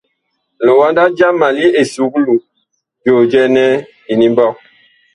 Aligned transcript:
Liwanda 0.65 1.01
jama 1.17 1.47
li 1.57 1.65
esuklu, 1.81 2.33
joo 3.03 3.21
jɛɛ 3.31 3.47
nɛ 3.55 3.63
Inimɓɔg. 4.11 4.53